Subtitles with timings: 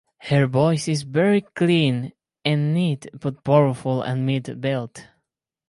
[0.21, 2.13] Her voice is very clean
[2.43, 5.05] and neat but powerful and mid-belt.